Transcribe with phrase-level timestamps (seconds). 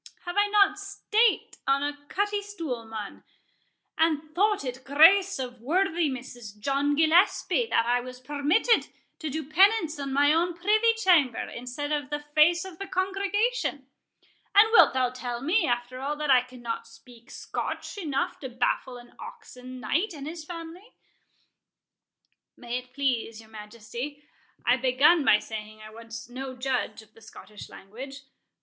[0.25, 4.35] Have I not sate on the cutty stool, mon, [again assuming the northern dialect,] and
[4.35, 8.87] thought it grace of worthy Mrs John Gillespie, that I was permitted
[9.19, 13.91] to do penance in my own privy chamber, instead of the face of the congregation?
[14.55, 18.97] and wilt thou tell me, after all, that I cannot speak Scotch enough to baffle
[18.97, 20.95] an Oxon Knight and his family?"
[22.57, 27.69] "May it please your Majesty,—I begun by saying I was no judge of the Scottish
[27.69, 28.21] language."